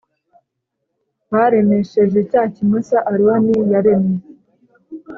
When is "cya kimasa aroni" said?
2.31-3.55